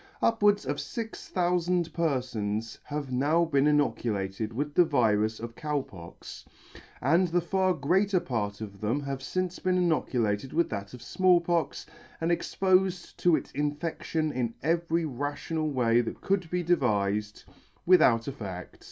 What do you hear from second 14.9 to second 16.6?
rational way that could